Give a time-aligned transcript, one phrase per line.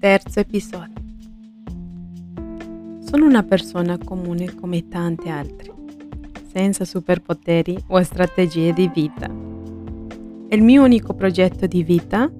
[0.00, 0.94] Terzo episodio.
[3.00, 5.74] Sono una persona comune come tante altre,
[6.52, 9.26] senza superpoteri o strategie di vita.
[10.50, 12.30] Il mio unico progetto di vita,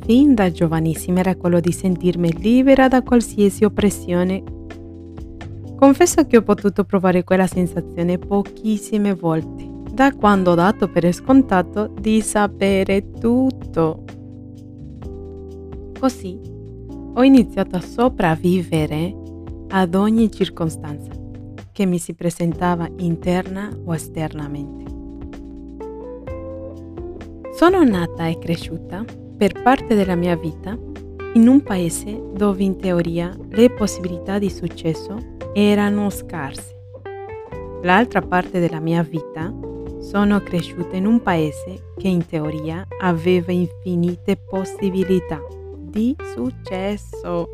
[0.00, 4.42] fin da giovanissima, era quello di sentirmi libera da qualsiasi oppressione.
[5.76, 11.90] Confesso che ho potuto provare quella sensazione pochissime volte, da quando ho dato per scontato
[11.98, 14.04] di sapere tutto.
[15.98, 16.56] Così
[17.14, 19.14] ho iniziato a sopravvivere
[19.68, 21.10] ad ogni circostanza
[21.72, 24.84] che mi si presentava interna o esternamente.
[27.54, 29.04] Sono nata e cresciuta
[29.36, 30.76] per parte della mia vita
[31.34, 35.18] in un paese dove in teoria le possibilità di successo
[35.52, 36.76] erano scarse.
[37.82, 39.52] L'altra parte della mia vita
[40.00, 45.40] sono cresciuta in un paese che in teoria aveva infinite possibilità
[45.88, 47.48] di successo.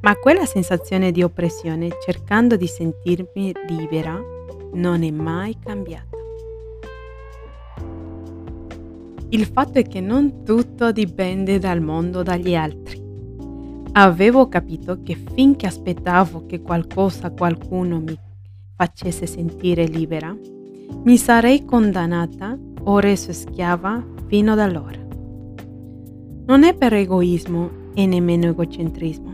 [0.00, 4.20] Ma quella sensazione di oppressione, cercando di sentirmi libera,
[4.72, 6.16] non è mai cambiata.
[9.30, 13.06] Il fatto è che non tutto dipende dal mondo, dagli altri.
[13.92, 18.16] Avevo capito che finché aspettavo che qualcosa, qualcuno mi
[18.76, 20.34] facesse sentire libera,
[21.02, 25.07] mi sarei condannata o reso schiava fino ad allora.
[26.48, 29.28] Non è per egoismo e nemmeno egocentrismo,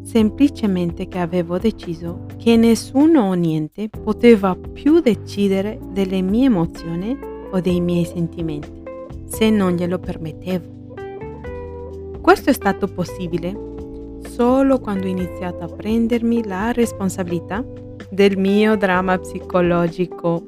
[0.00, 7.14] semplicemente che avevo deciso che nessuno o niente poteva più decidere delle mie emozioni
[7.50, 8.82] o dei miei sentimenti,
[9.26, 10.94] se non glielo permettevo.
[12.22, 17.62] Questo è stato possibile solo quando ho iniziato a prendermi la responsabilità
[18.08, 20.42] del mio dramma psicologico.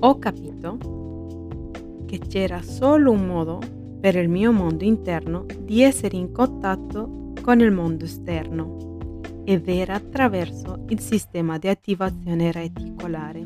[0.00, 0.76] Ho capito
[2.04, 7.60] che c'era solo un modo per il mio mondo interno di essere in contatto con
[7.60, 8.98] il mondo esterno
[9.44, 13.44] ed era attraverso il sistema di attivazione reticolare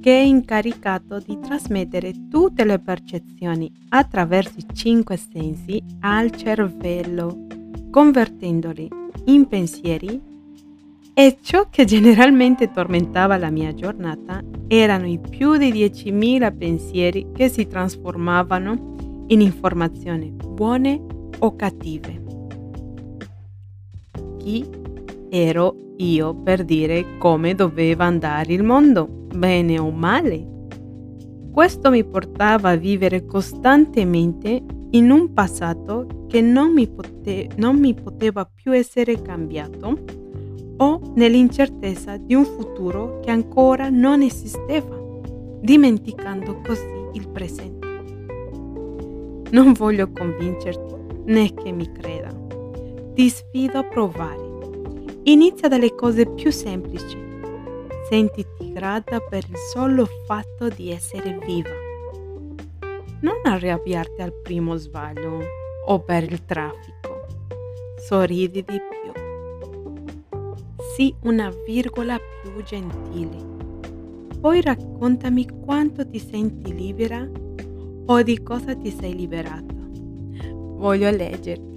[0.00, 7.46] che è incaricato di trasmettere tutte le percezioni attraverso i cinque sensi al cervello,
[7.90, 8.88] convertendoli
[9.24, 10.20] in pensieri.
[11.12, 17.48] E ciò che generalmente tormentava la mia giornata erano i più di 10.000 pensieri che
[17.48, 18.94] si trasformavano
[19.28, 21.02] in informazioni buone
[21.38, 22.22] o cattive.
[24.38, 24.64] Chi
[25.30, 30.54] ero io per dire come doveva andare il mondo, bene o male?
[31.52, 37.94] Questo mi portava a vivere costantemente in un passato che non mi, pote- non mi
[37.94, 39.98] poteva più essere cambiato
[40.78, 44.96] o nell'incertezza di un futuro che ancora non esisteva,
[45.60, 47.85] dimenticando così il presente.
[49.50, 50.94] Non voglio convincerti
[51.26, 52.30] né che mi creda.
[53.14, 54.44] Ti sfido a provare.
[55.24, 57.16] Inizia dalle cose più semplici.
[58.08, 61.70] Sentiti grata per il solo fatto di essere viva.
[63.20, 65.38] Non arrabbiarti al primo sbaglio
[65.86, 67.26] o per il traffico.
[67.98, 69.12] Sorridi di più.
[70.94, 73.36] Sii una virgola più gentile.
[74.40, 77.28] Poi raccontami quanto ti senti libera
[78.06, 79.74] o di cosa ti sei liberata.
[80.52, 81.75] Voglio leggerti.